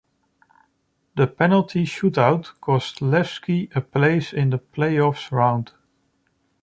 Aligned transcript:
The 1.15 1.27
penalty 1.27 1.85
shoot-out 1.85 2.53
cost 2.59 3.01
Levski 3.01 3.69
a 3.75 3.81
place 3.81 4.33
in 4.33 4.49
the 4.49 4.57
Play-off 4.57 5.31
round. 5.31 5.73